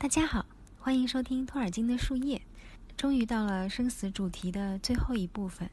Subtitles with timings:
[0.00, 0.46] 大家好，
[0.78, 2.40] 欢迎收听托尔金的树叶。
[2.96, 5.68] 终于到了生死主题的最后一部分，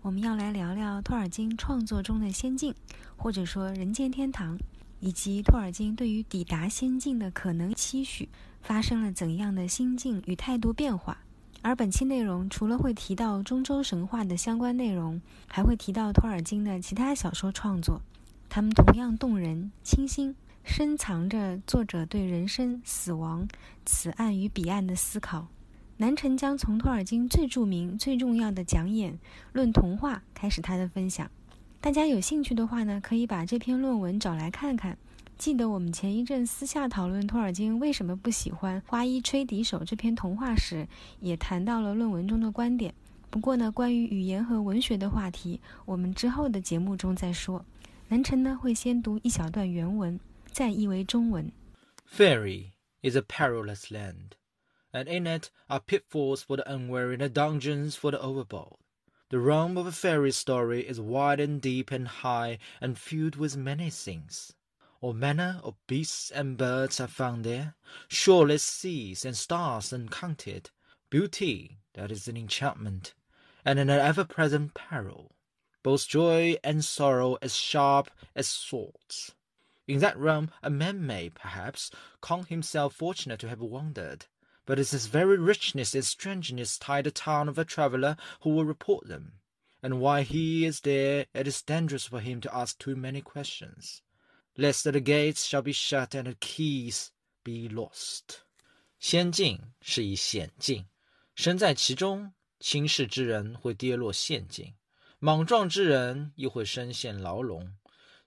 [0.00, 2.74] 我们要来聊聊托尔金创作中的仙境，
[3.18, 4.56] 或者说人间天堂，
[4.98, 8.30] 以及托尔金对于抵达仙境的可能期许
[8.62, 11.18] 发生了怎样的心境与态度变化。
[11.60, 18.00] 而本期内容除了会提到中州神话的相关内容，还会提到托尔金的其他小说创作，
[18.48, 20.34] 他们同样动人、清新。
[20.64, 23.48] 深藏着作者对人生、死亡、
[23.84, 25.48] 此岸与彼岸的思考。
[25.96, 29.12] 南辰将从托尔金最著名、最重要的讲演
[29.52, 31.30] 《论童话》开始他的分享。
[31.80, 34.96] 大家有兴趣的话呢，可以把这篇论文找来看看。
[35.36, 40.86] 记得我们前一阵私下讨论托尔金为什么不喜欢《花衣吹笛手》这篇童话时，
[41.20, 42.94] 也谈到了论文中的观点。
[43.30, 47.64] 不过呢，关于语言和文学的话题，我们之后的节目中再说。
[48.08, 50.20] 南辰呢，会先读一小段原文。
[50.51, 51.51] 再译为中文。
[52.05, 54.35] Fairy is a perilous land,
[54.91, 58.77] and in it are pitfalls for the unwary and dungeons for the overbold.
[59.29, 63.57] The realm of a fairy story is wide and deep and high, and filled with
[63.57, 64.53] many things.
[65.01, 67.75] All manner of beasts and birds are found there,
[68.07, 70.69] shoreless seas and stars uncounted,
[71.09, 73.13] beauty that is an enchantment,
[73.65, 75.35] and an ever-present peril,
[75.83, 79.35] both joy and sorrow as sharp as swords.
[79.89, 84.25] In that realm a man may, perhaps, count himself fortunate to have wandered,
[84.65, 88.65] but it is very richness and strangeness tie the tongue of a traveller who will
[88.65, 89.33] report them,
[89.83, 94.01] and while he is there it is dangerous for him to ask too many questions,
[94.57, 97.11] lest the gates shall be shut and the keys
[97.43, 98.41] be lost.
[98.97, 100.85] 仙境是一险境，
[101.35, 104.73] 身在其中，轻视之人会跌落陷阱，
[105.19, 107.75] 莽撞之人又会深陷牢笼。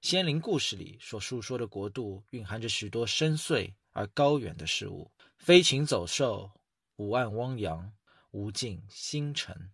[0.04, 6.52] 仙灵故事里所述说的国度，蕴含着许多深邃而高远的事物：飞禽走兽、
[6.98, 7.90] 无岸汪洋、
[8.32, 9.72] 无尽星辰。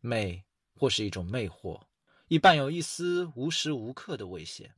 [0.00, 0.44] 美
[0.74, 1.80] 或是一种魅惑，
[2.26, 4.74] 亦伴有一丝无时无刻的危险。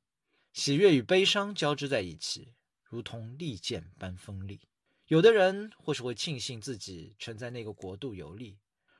[0.53, 2.53] 喜悦与悲伤交织在一起，
[2.84, 4.60] 如同利剑般锋利。
[5.06, 8.59] 有的人或是会庆幸自己曾在那个国度游历，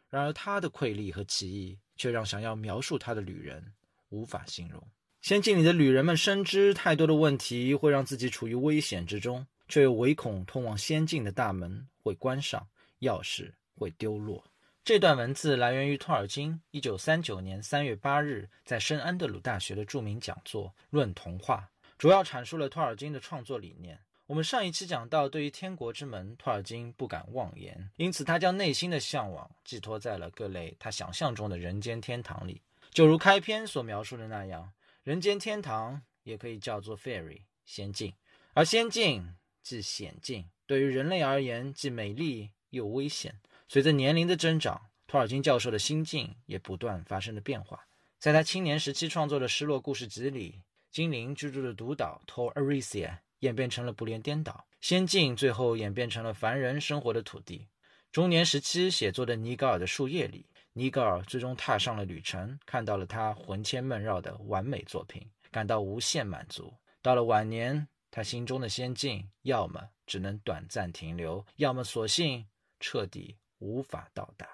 [0.09, 3.75] 然而他的瑰丽和奇异，却让想要描述他的旅人
[4.09, 4.83] 无法形容。
[5.23, 12.67] 仙境里的旅人们深知太多的问题会让自己处于危险之中，却又唯恐通往仙境的大门会关上，
[13.01, 14.43] 钥匙会丢落。
[14.83, 24.01] 这段文字来源于托尔金一九三九年三月八日在圣安德鲁大学的著名讲座《论童话》，主要阐述了托尔金的创作理念。
[24.27, 34.73] 我们上一期讲到，对于天国之门，托尔金不敢妄言，因此他将内心的向往寄托在了各类他想象中的人间天堂里，就如开篇所描述的那样。
[35.11, 38.15] 人间天堂也可以叫做 fairy 仙境，
[38.55, 43.35] 而仙境即险境，对于人类而言既美丽又危险。
[43.67, 47.89] 随着年龄的增长，托尔金教授的心境也不断发生了变化。
[48.21, 50.63] 在他青年时期创作的《失落故事集》里，
[50.93, 57.67] 精灵居住的独岛 Tor Arisia 演变成了不连颠岛，仙境最后演变成了凡人生活的土地。
[58.13, 60.47] 中年时期写作的《尼格尔的树叶》里。
[60.81, 66.73] 尼格尔最终踏上了旅程，看到了他魂牵梦绕的完美作品，感到无限满足。
[67.03, 72.47] 到了晚年，他心中的仙境要么只能短暂停留，要么索性
[72.81, 74.49] 彻底无法到达。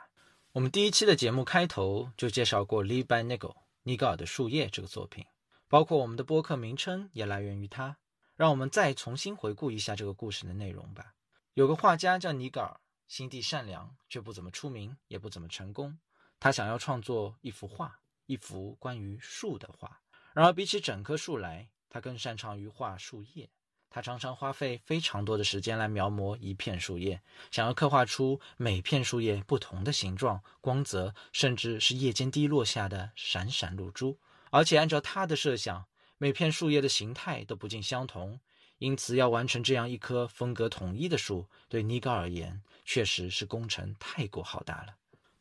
[0.50, 3.38] 我们第一期的节目开头就介绍过《Live by Nigel》
[3.84, 5.24] 尼格尔的树叶这个作品，
[5.68, 7.98] 包括我们的播客名称也来源于他。
[8.34, 11.14] 让我们再重新回顾一下这个故事的内容吧。
[11.54, 15.96] 有个画家叫尼格尔，心地善良，却不怎么出名，也不怎么成功。
[16.38, 20.00] 他想要创作一幅画，一幅关于树的画。
[20.32, 23.48] 然而，比起整棵树来，他更擅长于画树叶。
[23.88, 34.18] 他常常花费非常多的时间来描摹一片树叶，想要刻画出每片树叶不同的形状、光泽，甚至是叶间滴落下的闪闪露珠。
[34.50, 35.86] 而且，按照他的设想，
[36.18, 38.38] 每片树叶的形态都不尽相同，
[38.78, 44.96] 因此要完成这样一棵风格统一的树，对尼高而言，确实是工程太过浩大了。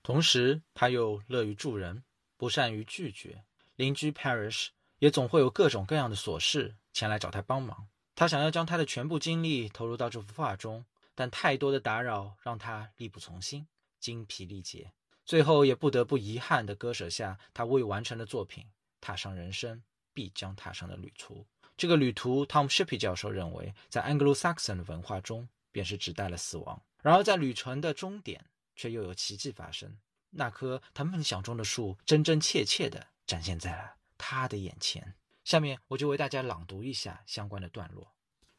[0.05, 2.03] 同时，他又乐于助人，
[2.37, 3.43] 不善于拒绝。
[3.75, 4.67] 邻居 Parish
[4.99, 7.87] 也总会有各种各样的琐事前来找他帮忙。
[8.13, 10.85] 他想要将他的全部精力投入到这幅画中，
[11.15, 13.65] 但太多的打扰让他力不从心，
[13.99, 14.93] 精疲力竭。
[15.25, 18.63] 最后也不得不遗憾地割舍下他未完成的作品，
[19.01, 19.81] 踏上人生
[20.13, 21.43] 必将踏上的旅途。
[21.75, 26.79] 这个旅途，Tom Shippey 教授认为，在 Anglo-Saxon 的文化中，便是指代了死亡。
[27.01, 28.45] 然而，在旅程的终点。
[28.75, 29.97] 却又有奇迹发生，
[30.29, 35.15] 那棵他梦想中的树真真切切地展现在了他的眼前。
[35.43, 38.11] 下面我就为大家朗读一下相关的段落。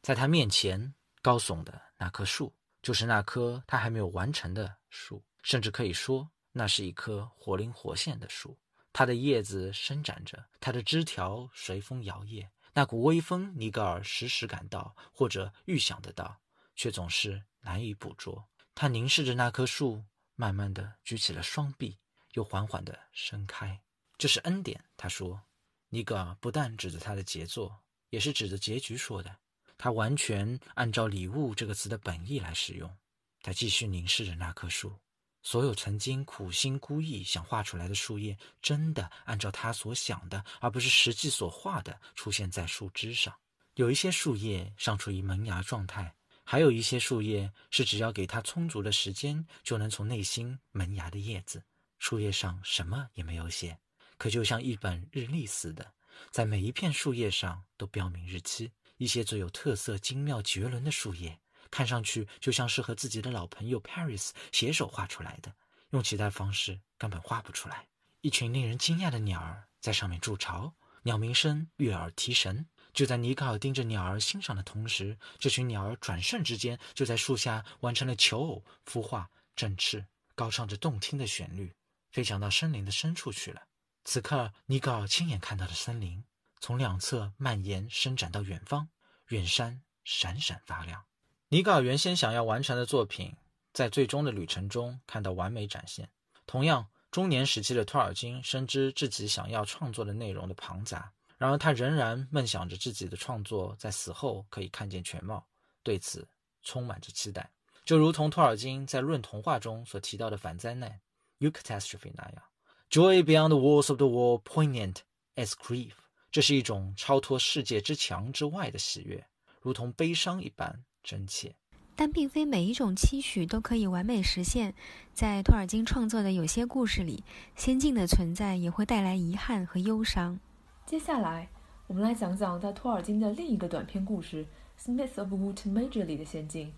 [0.03, 8.57] 在他面前高耸的那棵树，就是那棵他还没有完成的树，甚至可以说，那是一棵活灵活现的树。
[8.93, 16.41] 它的叶子伸展着，它的枝条随风摇曳，那股微风，尼格尔时时感到或者预想得到，
[16.77, 18.49] 却总是难以捕捉。
[18.78, 21.99] 他凝视着那棵树，慢慢地举起了双臂，
[22.34, 23.81] 又缓缓地伸开。
[24.19, 25.43] 这是恩典，他说。
[25.88, 27.81] 尼格尔不但指着他的杰作，
[28.11, 29.34] 也是指着结局说的。
[29.78, 32.94] 他完全按照“礼物”这个词的本意来使用。
[33.40, 34.94] 他继续凝视着那棵树，
[35.43, 43.34] 所有曾经苦心孤诣想画出来的树叶，真的按照他所想的，而不是实际所画的，出现在树枝上。
[43.75, 46.14] 有一些树叶尚处于萌芽状态，
[46.49, 51.65] 还有一些树叶是只要给它充足的时间，就能从内心萌芽的叶子。
[51.99, 53.77] 树叶上什么也没有写，
[54.17, 55.93] 可就像一本日历似的，
[56.31, 58.71] 在每一片树叶上都标明日期。
[58.97, 61.37] 一些最有特色、精妙绝伦的树叶，
[61.69, 65.53] 看上去就像是和自己的老朋友 Paris 携手画出来的，
[65.91, 67.89] 用其他方式根本画不出来。
[68.21, 70.73] 一群令人惊讶的鸟儿在上面筑巢，
[71.03, 72.69] 鸟鸣声悦耳提神。
[72.97, 81.75] 就在尼格尔盯着鸟儿欣赏的同时，这群鸟儿转瞬之间就在树下完成了求偶、孵化、振翅，高唱着动听的旋律，
[82.11, 83.65] 飞翔到森林的深处去了。
[84.05, 86.25] 此刻，尼格尔亲眼看到的森林。
[86.59, 88.89] 从两侧蔓延伸展到远方，
[89.29, 91.05] 远山闪闪发亮。
[91.51, 93.37] 尼格尔原先想要完成的作品，
[93.75, 96.09] 在最终的旅程中看到完美展现。
[96.47, 105.47] 同样，中年时期的托尔金深知自己想要创作的内容的庞杂，然而他仍然梦想着自己的创作在死后可以看见全貌，
[105.83, 106.27] 对此
[106.62, 107.50] 充满着期待。
[107.85, 111.00] 就如同托尔金在《论童话》中所提到的反灾难
[111.38, 112.43] （Eucatastrophe） 那样
[112.91, 114.97] ，“Joy beyond the walls of the world, poignant
[115.35, 115.93] as grief。”
[116.33, 119.25] 这是一种超脱世界之墙之外的喜悦，
[119.61, 121.55] 如同悲伤一般真切。
[121.94, 124.75] 但并非每一种期许都可以完美实现。
[125.15, 127.25] 在托尔金创作的有些故事里，
[127.55, 130.38] 仙境的存在也会带来遗憾和忧伤。
[130.87, 131.49] 接下来，
[131.88, 134.47] 我们来讲讲在托尔金的另一个短篇故事
[134.81, 136.73] 《Smith of Wootton Major》里的仙境。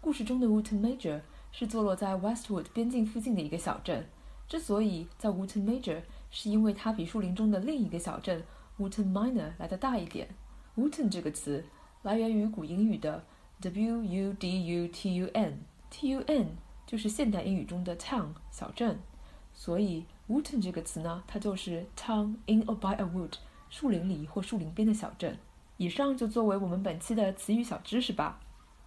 [0.00, 1.20] 故事中的 Wootton Major
[1.52, 4.04] 是坐落在 Westwood 边境附近的一个小镇。
[4.48, 6.02] 之所以叫 Wootton Major，
[6.32, 8.42] 是因为它比树林中的另一个小镇。
[8.80, 10.28] Wootton Minor 来的大一点。
[10.76, 11.64] Wootton 这个词
[12.02, 13.22] 来源于古英语的
[13.60, 14.16] W-U-D-U-T-U-N，T-U-N
[16.84, 18.98] 就是现代英语中的 town 小镇，
[19.54, 23.34] 所以 Wootton 这个词呢，它就是 town in or by a wood
[23.70, 25.38] 树林里或树林边的小镇。
[25.76, 28.40] 以上就作为我们本期的词语小知识吧。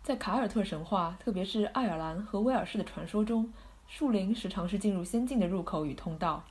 [0.03, 3.51] 在凯尔特神话，特别是爱尔兰和威尔士的传说中，
[3.87, 6.43] 树林时常是进入仙境的入口与通道，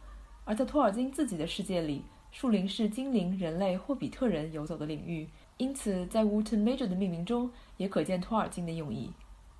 [0.44, 2.04] 而在托尔金自己的世界里。
[2.30, 5.26] 树林是精灵、人类或比特人游走的领域，
[5.56, 9.12] 因此在 Wootton Major 的命名中也可见托尔金的用意。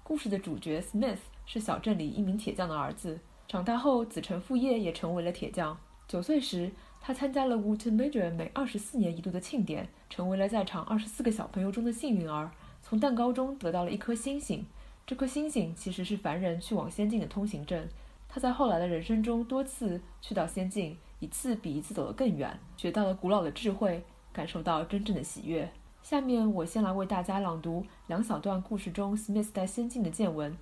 [0.05, 1.17] 故事的主角 Smith
[1.47, 5.79] 是小镇里一名铁匠的儿子，长大后子承父业，也成为了铁匠。
[6.07, 12.51] 九岁时，他参加了 Wooten Major 每二十四年一度的庆典，成为了在场二十四个小朋友中的幸运儿，
[12.83, 14.67] 从蛋糕中得到了一颗星星。
[15.07, 17.89] 这颗星星其实是凡人去往仙境的通行证。
[18.29, 20.99] 他在后来的人生中多次去到仙境。
[21.21, 25.69] 一次比一次走得更远，学到了古老的智慧，感受到真正的喜悦。
[26.01, 30.57] 下面我先来为大家朗读两小段故事中 Smith 在仙境的见闻。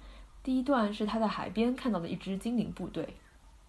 [0.45, 3.15] 第一段是他在海边看到的一支精灵部队。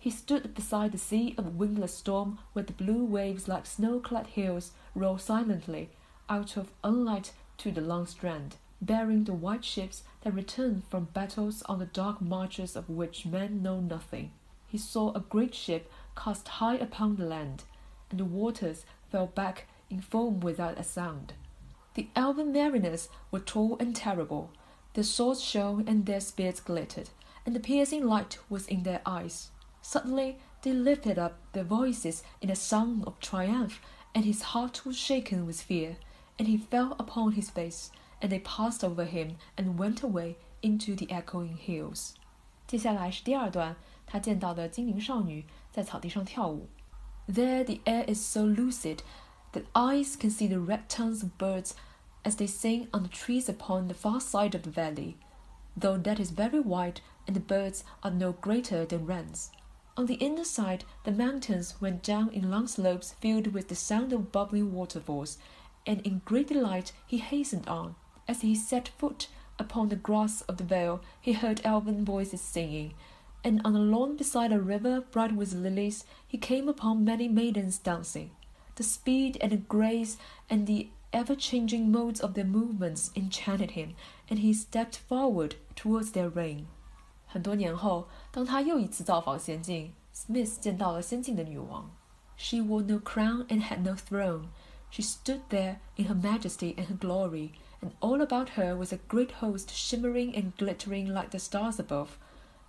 [0.02, 4.70] He stood beside the sea of wingless storm, where the blue waves like snow-clad hills
[4.94, 5.88] roll silently
[6.28, 11.62] out of unlight to the long strand, bearing the white ships that return from battles
[11.68, 14.30] on the dark marches of which men know nothing.
[14.66, 17.64] He saw a great ship cast high upon the land,
[18.10, 21.34] and the waters fell back in foam without a sound.
[21.94, 24.50] The elven mariners were tall and terrible.
[24.96, 27.10] Their swords shone and their spears glittered,
[27.46, 29.50] and the piercing light was in their eyes.
[29.80, 33.80] Suddenly they lifted up their voices in a song of triumph,
[34.14, 35.96] and his heart was shaken with fear,
[36.38, 40.94] and he fell upon his face, and they passed over him and went away into
[40.94, 42.14] the echoing hills.
[42.66, 43.74] 接下来是第二段，
[44.06, 46.68] 他见到的精灵少女在草地上跳舞。
[47.28, 48.98] There the air is so lucid
[49.52, 51.72] that eyes can see the red tongues of birds
[52.27, 55.15] as they sing on the trees upon the far side of the valley,
[55.77, 59.49] though that is very wide and the birds are no greater than wrens.
[59.95, 64.11] On the inner side, the mountains went down in long slopes filled with the sound
[64.11, 65.37] of bubbling waterfalls,
[65.85, 67.95] and in great delight he hastened on.
[68.27, 72.93] As he set foot upon the grass of the vale, he heard elven voices singing,
[73.41, 77.77] and on a lawn beside a river bright with lilies, he came upon many maidens
[77.77, 78.31] dancing.
[78.75, 80.17] The speed and the grace
[80.49, 83.94] and the ever-changing modes of their movements enchanted him,
[84.28, 86.66] and he stepped forward towards their reign.
[87.26, 91.90] 很多年后，当他又一次造访仙境，Smith 见到了仙境的女王。
[92.36, 94.48] She wore no crown and had no throne.
[94.90, 98.98] She stood there in her majesty and her glory, and all about her was a
[99.08, 102.18] great host shimmering and glittering like the stars above.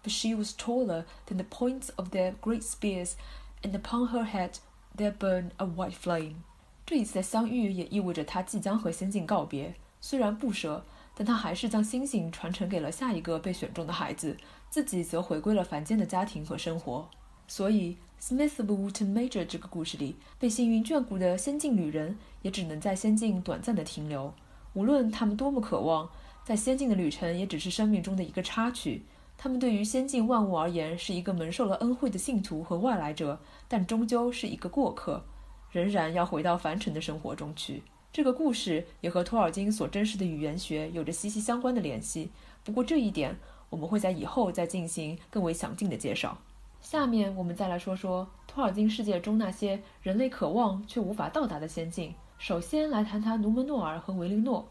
[0.04, 3.16] But she was taller than the points of their great spears,
[3.64, 4.60] and upon her head
[4.96, 6.44] there burned a white flame.
[6.89, 9.75] 这一次的相遇也意味着他即将和仙境告别。
[10.01, 10.83] 虽然不舍，
[11.15, 14.35] 但他还是将星星传承给了下一个被选中的孩子，
[14.71, 17.07] 自己则回归了凡间的家庭和生活。
[17.47, 24.33] 所以，Smith of Wooten Major 这个故事里，被幸运眷顾的仙境旅人也只能在仙境短暂的停留。
[24.73, 26.09] 无论他们多么渴望，
[26.43, 29.05] 在仙境的旅程也只是生命中的一个插曲。
[29.37, 35.23] 他们对于仙境万物而言是一个蒙受了恩惠的信徒和外来者，但终究是一个过客，
[35.71, 37.83] 仍然要回到凡尘的生活中去。
[38.13, 42.31] 这个故事也和托尔金所珍视的语言学有着息息相关的联系。
[42.65, 43.37] 不过这一点
[43.71, 46.37] 我们会在以后再进行更为详尽的介绍。
[46.81, 52.15] 下面我们再来说说托尔金世界中那些人类渴望却无法到达的仙境。
[52.39, 54.67] 首先来谈谈努门诺尔和维林诺。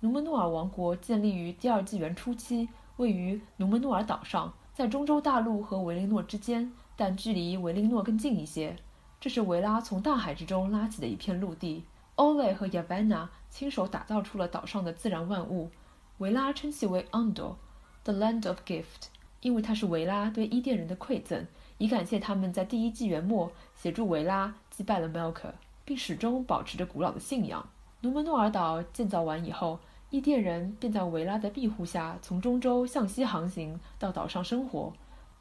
[0.00, 8.74] 努门诺尔王国建立于第二纪元初期，位于努门诺尔岛上，在中洲大陆和维林诺之间，但距离维林诺更近一些。
[9.22, 11.84] 这是维拉从大海之中拉起的一片陆地。
[12.16, 15.70] 欧雷和亚维娜亲手打造出了岛上的自然万物。
[16.18, 19.06] 维拉称其为 Ando，the land of gift，
[19.40, 21.46] 因为它是维拉对伊甸人的馈赠，
[21.78, 25.52] 以感谢他们在第一纪元末协助维拉击败了 Melk，
[25.84, 27.64] 并始终保持着古老的信仰。
[28.00, 29.78] 努门诺尔岛建造完以后，
[30.10, 34.92] 伊甸人便在维拉的庇护下从中洲向西航行到岛上生活。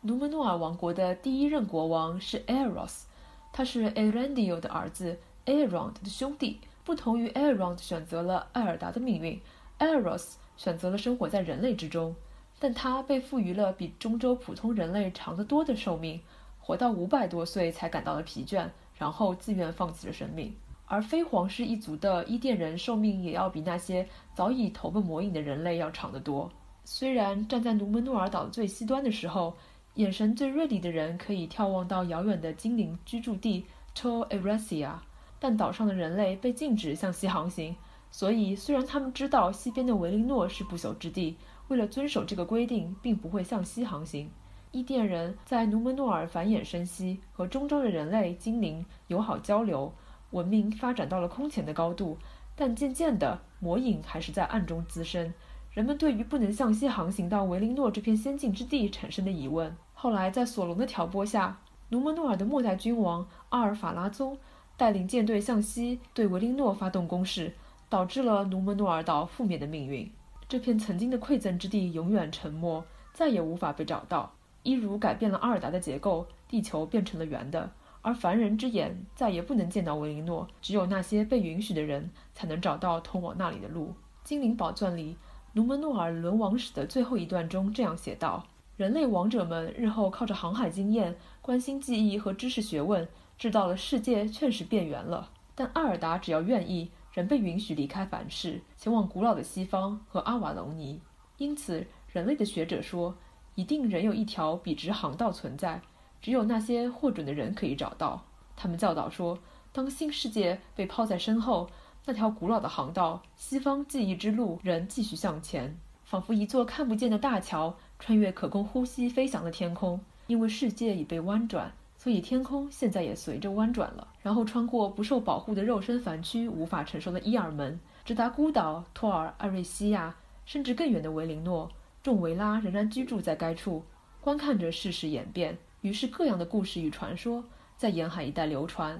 [0.01, 3.05] 努门诺尔王国的第一任国王是 Eros，
[3.51, 5.17] 他是 Erandio 的儿子。
[5.45, 9.41] a r o n d 的兄弟，不同于 a r o n d 选择了艾尔达的命运
[9.79, 12.15] ，Eros 选择了生活在人类之中，
[12.59, 16.21] 但他被赋予了比中州普通人类长得多的寿命，
[16.59, 20.55] 活到五百多岁才感到了疲倦，然后自愿放弃了生命。
[20.85, 26.51] 而非皇室一族的伊甸人寿命也要比那些早已投奔魔影的人类要长得多。
[26.85, 29.55] 虽然站在努门诺尔岛最西端的时候，
[29.95, 34.93] 眼神最锐利的人可以眺望到遥远的精灵居住地 Tor Erisia。
[35.37, 37.75] 但岛上的人类被禁止向西航行，
[38.11, 41.35] 所以虽然他们知道西边的维林诺是不朽之地，
[41.67, 44.29] 为了遵守这个规定，并不会向西航行。
[44.71, 49.91] 伊甸人在努门诺尔繁衍生息，和中州的人类精灵友好交流，
[50.29, 52.17] 文明发展到了空前的高度。
[52.55, 55.33] 但渐渐的，魔影还是在暗中滋生。
[55.71, 64.37] 人们对于不能向西航行到维林诺这片仙境之地产生的疑问，后来在索隆的挑拨下，努门诺尔的末代君王阿尔法拉宗。
[64.77, 67.53] 带领舰队向西对维林诺发动攻势，
[67.87, 70.11] 导致了努门诺尔岛覆灭的命运。
[70.49, 74.33] 这片曾经的馈赠之地永远沉没，再也无法被找到。
[74.63, 77.69] 一如改变了阿尔达的结构，地球变成了圆的，
[78.01, 80.47] 而凡人之眼再也不能见到维林诺。
[80.61, 83.93] 只有那些被允许的人才能找到通往那里的路。
[84.23, 85.15] 精灵宝钻里，
[85.53, 88.45] 努门诺尔沦亡史的最后一段中这样写道：
[88.77, 93.07] 人类王者们日后靠着航海经验、关心技艺和知识学问。
[93.37, 95.29] 知道了，世界确实变圆了。
[95.53, 101.01] 但阿尔达只要愿意，仍被允许离开凡世，前往古老的西方和阿瓦隆尼。
[101.37, 103.15] 因此，人类的学者说，
[103.55, 105.81] 一定仍有一条笔直航道存在，
[106.21, 108.23] 只有那些获准的人可以找到。
[108.55, 109.37] 他们教导说，
[109.73, 111.69] 当新世界被抛在身后，
[112.05, 119.99] 那条古老的航道——西方记忆之路，仍继续向前，仿佛一座看不见的大桥，穿越可供呼吸飞翔的天空。
[120.27, 121.71] 因为世界已被弯转。
[121.97, 131.69] 所以天空现在也随着弯转了，然后穿过不受保护的肉身凡躯无法承受的伊尔门，直达孤岛托尔艾瑞西亚，甚至更远的维林诺。
[132.01, 133.83] 众维拉仍然居住在该处，
[134.19, 135.55] 观看着世事演变。
[135.81, 137.43] 于是各样的故事与传说
[137.77, 138.99] 在沿海一带流传，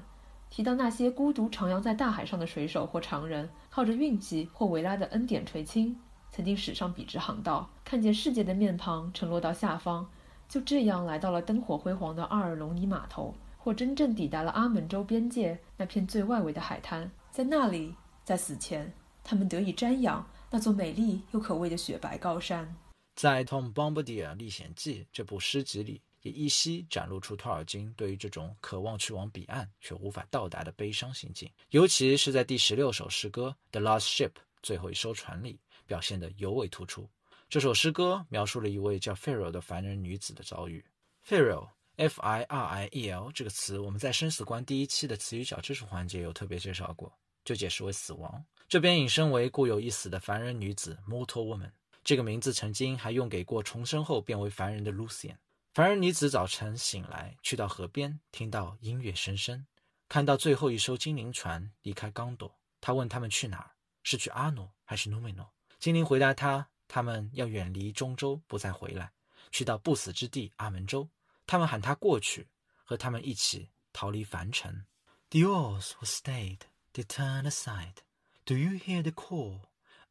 [0.51, 5.97] 提到那些孤独徜徉在大海上的水手或常人，靠着运气或维拉的恩典垂青，
[6.29, 10.07] 曾经驶上笔直航道，看见世界的面庞沉落到下方。
[10.49, 17.09] 就这样来到了灯火辉煌的阿尔隆尼码头，或真正抵达了阿门州边界那片最外围的海滩。
[17.31, 18.93] 在那里，在死前，
[19.23, 22.75] 他们得以瞻仰那座美丽又可畏的雪白高山。
[23.15, 34.29] 在《Tom Bombadil 历险记》这部诗集里，也依稀展露出托尔金对于这种渴望去往彼岸却无法到达的悲伤心境，尤其是在第十六首诗歌《The Last Ship》
[34.61, 37.09] 最后一艘船里，表现得尤为突出。
[37.49, 40.85] 这首诗歌描述了一位叫 Pharaoh 的凡人女子的遭遇。
[41.27, 47.11] Pharaoh，F-I-R-I-E-L 这个词，我们在生死观第一期的词语小知识环节有特别介绍过，
[47.43, 48.45] 就解释为死亡。
[48.69, 51.71] 这边引申为故有一死的凡人女子 （Mortal Woman）。
[52.03, 55.35] 这个名字曾经还用给过重生后变为凡人的 Lucian。
[55.73, 59.65] 反而女子早晨醒来，去到河边，听到音乐声声，
[60.09, 63.71] 看到最后一艘精灵船离开刚朵，她问他们去哪儿，
[64.03, 65.49] 是去阿诺还是努美诺？
[65.79, 69.13] 精灵回答她，他们要远离中州，不再回来，
[69.49, 71.09] 去到不死之地阿门州。
[71.47, 72.49] 他们喊她过去，
[72.83, 74.85] 和他们一起逃离凡尘。
[75.29, 76.59] The oars were stayed,
[76.93, 77.99] they turned aside.
[78.43, 79.61] Do you hear the call,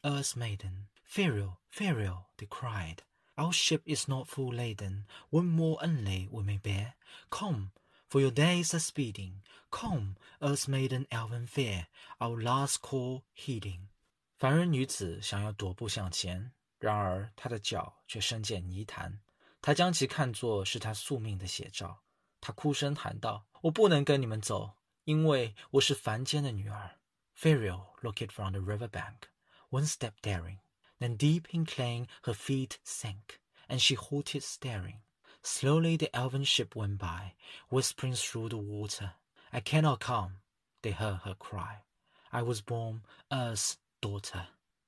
[0.00, 0.86] Earth maiden?
[1.06, 3.00] Ferial, ferial, they cried.
[3.39, 5.05] Our ship is not full laden.
[5.29, 6.93] One more only we may bear.
[7.29, 7.71] Come,
[8.07, 9.41] for your days are speeding.
[9.69, 11.87] Come, Earth's maiden elven fair,
[12.19, 13.89] our last call heeding.
[14.37, 19.19] 凡人女子想要踱步向前，然而她的脚却深陷泥潭。
[19.61, 22.03] 她将其看作是她宿命的写照。
[22.39, 26.99] 她哭声喊道：“我不能跟你们走，因为我是凡间的女儿。”
[27.37, 29.29] Ferial looked from the river bank,
[29.69, 30.59] one step daring.
[30.99, 35.01] Then deep in clang her feet sank, and she halted staring.
[35.43, 37.33] Slowly the elven ship went by,
[37.69, 39.11] whispering through the water.
[39.51, 40.37] I cannot come,
[40.81, 41.83] they heard her cry.
[42.31, 44.47] I was born Earth's daughter.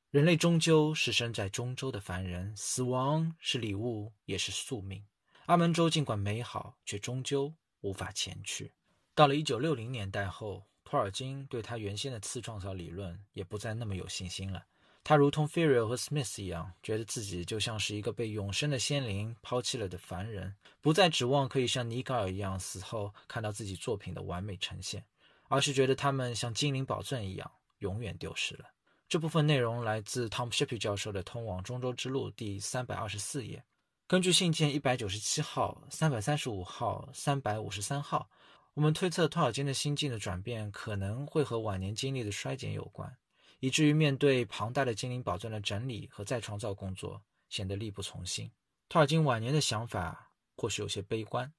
[0.10, 5.06] 人类终究是生在中州的凡人，死亡是礼物，也是宿命。
[5.46, 8.74] 阿门州尽管美好，却终究无法前去。
[9.14, 14.66] 到了一九六零年代后，托尔金对他原先的次创造理论也不再那么有信心了。
[15.05, 25.05] 他如同 Ferial 和 Smith 一样，觉得自己就像是一个被永生的仙灵抛弃了的凡人，不再指望可以像尼格尔一样死后看到自己作品的完美呈现，
[25.49, 28.67] 而是觉得他们像精灵宝钻一样永远丢失了。
[29.09, 33.63] 这部分内容来自 Tom Shippey 教授的《通往中州之路》第三百二十四页。
[34.07, 38.29] 根据信件一百九十七号、三百三十五号、三百五十三号，
[38.75, 43.15] 我们推测托尔金的心境的转变可能会和晚年经历的衰减有关。
[43.63, 48.51] 以至于面对庞大的精灵宝钻的整理和再创造工作，显得力不从心。
[48.89, 51.51] 托尔金晚年的想法或许有些悲观。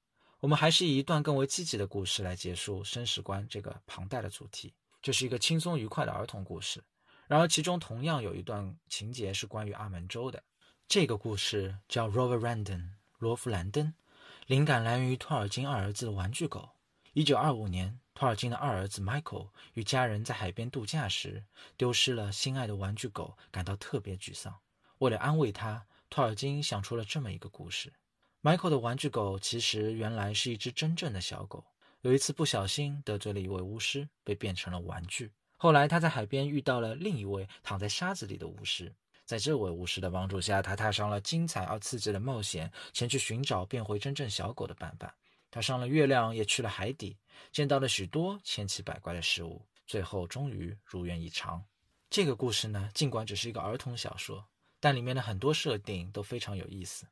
[0.41, 4.73] 我们还是以一段更为积极的故事来结束生死观这个庞大的主题。
[5.01, 6.83] 这是一个轻松愉快的儿童故事，
[7.25, 10.43] 然而其中同样有一段情节是关于阿门州的。
[10.89, 12.81] 这个故事叫《Rover Randon》
[13.17, 13.93] 罗弗兰登，
[14.45, 16.67] 灵感来源于托尔金二儿子的玩具狗。
[17.13, 18.01] 一九二五年。
[18.23, 21.43] 托尔金的二儿子 Michael 与家人在海边度假时，
[21.75, 24.57] 丢失了心爱的玩具狗，感到特别沮丧。
[24.99, 27.91] 为了安慰他，托尔金想出了这么一个故事
[28.41, 31.65] ：Michael 的玩具狗其实原来是一只真正的小狗。
[31.99, 35.29] 有一次不小心得罪了一位巫师，被变成了玩具。
[35.57, 45.13] 后来他在海边遇到了另一位躺在沙子里的巫师，在这位巫师的帮助下，他踏上了精彩而刺激的冒险，前去寻找变回真正小狗的办法。
[45.53, 47.15] 他上了月亮，也去了海底，
[47.51, 51.63] 见到了许多千奇百怪的事物，最后终于如愿以偿。
[52.09, 54.43] 这个故事呢，尽管只是一个儿童小说，
[54.79, 57.05] 但里面的很多设定都非常有意思，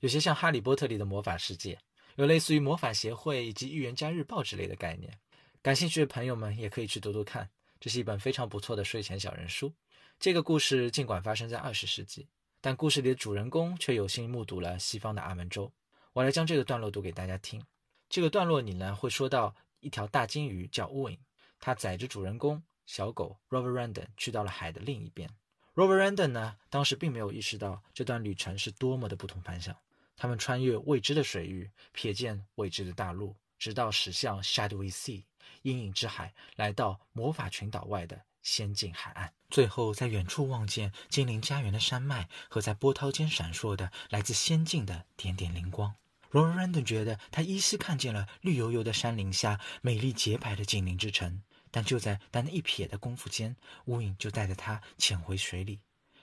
[0.00, 1.78] 有些像《哈利波特》里的魔法世界，
[2.16, 5.18] 有类似于魔法协会以及预言家日报之类的概念。
[5.62, 7.48] 感兴趣的朋友们也可以去读读看，
[7.80, 9.72] 这是一本非常不错的睡前小人书。
[10.20, 12.28] 这个故事尽管发生在二十世纪，
[12.60, 15.72] 但故事里的主人公却有幸目睹了西方的阿门州。
[16.12, 17.64] 我来将这个段落读给大家听。
[18.08, 21.18] 这个段落里呢，会说到一条大金鱼叫 Owen，
[21.58, 25.28] 它载着主人公小狗 Robert Randon 去到了海的另一边。
[25.74, 29.76] Robert Randon 呢，当时并没有意识到这段旅程是多么的不同凡响。
[30.16, 35.24] 他们穿越未知的水域，瞥见未知的大陆，直到驶向 Shadowy Sea
[35.60, 39.34] 阴影之海，来到魔法群岛外的仙境海岸。
[39.50, 45.94] 最后在远处望见精灵家园的山脉和在波涛间闪烁的来自仙境的点点灵光。
[46.36, 55.80] 罗尔兰顿觉得他依稀看见了绿油油的山林下美丽洁白的精灵之城，但就在单那一瞥的功夫间，乌影就带着他潜回水里。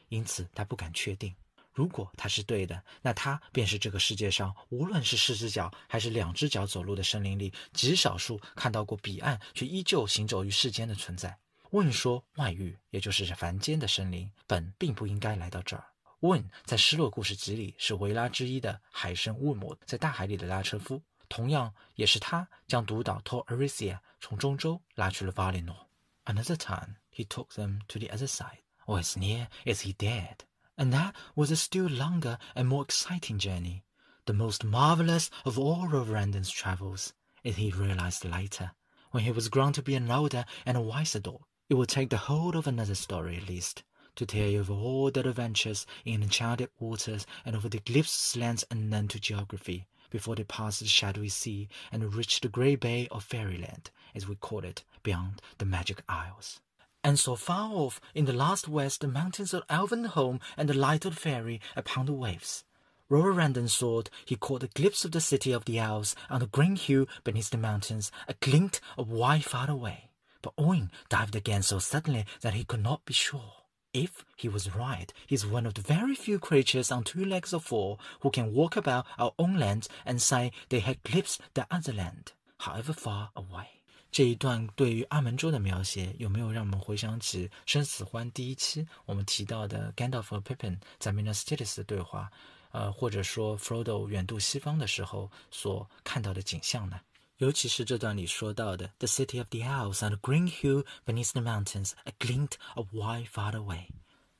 [0.09, 1.35] 因此，他不敢确定，
[1.71, 11.35] 如果他是对的，那他便是这个世界上无论是四只脚还是两只脚走路的森林里极少数看到过彼岸却依旧行走于世间的存在。
[11.71, 15.83] 问说，外域，也就是凡间的森林，本并不应该来到这儿。
[16.22, 25.88] 问在《失落故事集》里是维拉之一的海神乌姆在大海里的拉车夫，同样也是他将独岛托尔瑞西亚从中州拉去了瓦里诺。
[26.24, 30.38] Another time he took them to the other side, or as near as he dared,
[30.76, 33.82] and that was a still longer and more exciting journey,
[34.24, 37.12] the most marvelous of all Randon's travels,
[37.44, 38.72] as he realized later,
[39.12, 41.42] when he was grown to be an older and a wiser dog.
[41.68, 43.84] It would take the whole of another story at least
[44.15, 48.63] to tell you of all their adventures in enchanted waters and over the cliffs lands
[48.69, 53.23] unknown to geography, before they passed the shadowy sea and reached the grey bay of
[53.23, 56.59] fairyland, as we call it, beyond the magic isles.
[57.03, 61.03] and so far off in the last west the mountains of Elvenholm and the light
[61.03, 62.63] of the ferry upon the waves.
[63.09, 66.77] Roverandon thought he caught a glimpse of the city of the elves on the green
[66.77, 70.09] hill beneath the mountains, a glint of white far away.
[70.41, 73.62] But Owen dived again so suddenly that he could not be sure.
[73.94, 77.52] If he was right, he is one of the very few creatures on two legs
[77.54, 81.64] or four who can walk about our own land and say they had glimpsed the
[81.70, 83.66] other land, however far away.
[84.12, 92.30] 这一段对于阿门州的描写，有没有让我们回想起《生死欢》第一期我们提到的 Gandalf 和 Pippin 在 Minas Tirith 的对话？
[92.70, 97.00] 呃，或者说 Frodo 远渡西方的时候所看到的景象呢？
[97.38, 102.52] 尤其是这段里说到的 "The city of the elves on a green hill beneath the mountains, a glint
[102.74, 103.88] of white far away"。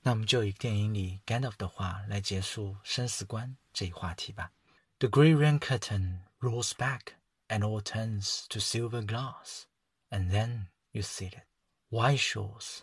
[0.03, 4.53] 那我们就以电影里 Gandalf 的话来结束生死观这一话题吧。
[4.99, 7.15] The grey rain curtain rolls back,
[7.49, 9.65] and all turns to silver glass,
[10.11, 11.47] and then you see it,
[11.91, 12.81] white shores,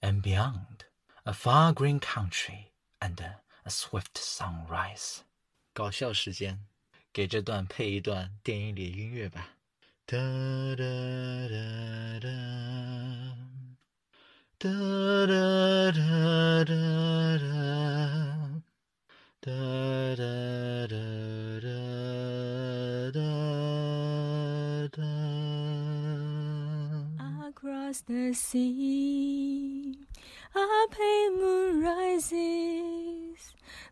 [0.00, 0.84] and beyond,
[1.24, 5.18] a far green country under a swift sunrise。
[5.72, 6.66] 搞笑时间，
[7.13, 9.49] 给这段配一段电影里的音乐吧。
[10.05, 10.17] 哒
[10.77, 10.83] 哒
[11.49, 11.55] 哒
[12.21, 12.29] 哒，
[14.57, 14.69] 哒
[15.27, 16.73] 哒哒哒
[17.37, 17.43] 哒，
[19.41, 19.51] 哒
[20.15, 20.23] 哒
[20.87, 20.95] 哒
[21.59, 21.67] 哒
[23.11, 23.19] 哒
[24.87, 25.03] 哒。
[27.43, 29.00] Across the sea,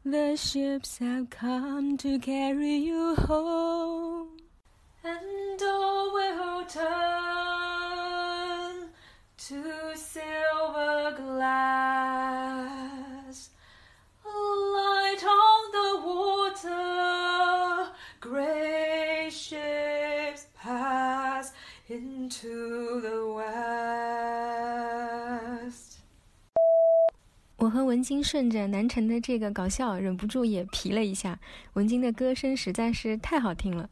[0.09, 4.29] The ships have come to carry you home.
[5.03, 6.89] And all will turn
[9.37, 9.63] to
[9.95, 12.29] silver glass.
[14.25, 21.53] Light on the water, gray ships pass
[21.87, 24.08] into the west.
[27.69, 31.39] 我和文晶顺着南城的这个搞笑，忍不住也皮了一下。
[31.73, 33.87] 文晶的歌声实在是太好听了。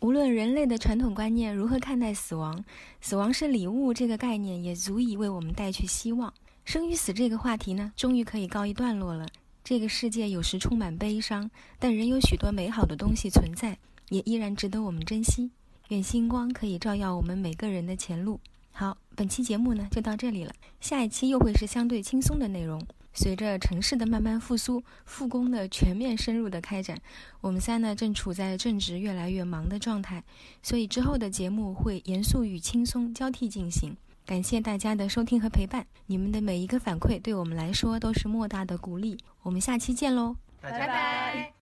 [0.00, 2.64] 无论人类的传统观念如何看待死亡，
[3.00, 6.34] 死亡是礼物这个概念也足以为我们带去希望。
[6.64, 9.24] 生与死这个话题呢，终于可以告一段落了。
[9.62, 15.48] 这个世界有时充满悲伤，但仍有许多美好的东西存在，也依然值得我们珍惜。
[15.90, 18.40] 愿星光可以照耀我们每个人的前路。
[18.72, 22.80] 好，本期节目呢就到这里了，下一期又会是相对轻松的内容。
[23.12, 26.96] 随着城市的慢慢复苏，复工的全面深入的开展，
[27.42, 30.24] 我们三呢正处在正值越来越忙的状态，
[30.62, 33.94] 所以之后的节目会严肃与轻松交替进行。
[34.24, 39.18] 感谢大家的收听和陪伴，你们的每一个反馈对我们来说都是莫大的鼓励。
[39.42, 41.52] 我们下期见喽，拜拜拜。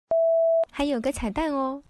[0.71, 1.83] 还有个彩蛋哦。